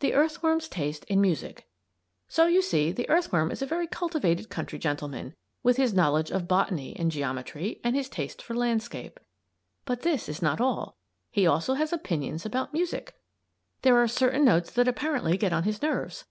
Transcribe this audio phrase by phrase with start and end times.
[0.00, 1.68] THE EARTHWORM'S TASTE IN MUSIC
[2.26, 6.48] So you see the earthworm is a very cultivated country gentleman with his knowledge of
[6.48, 9.20] Botany and Geometry, and his taste for landscape.
[9.84, 10.96] But this is not all.
[11.30, 13.14] He also has opinions about music.
[13.82, 16.24] There are certain notes that apparently get on his nerves.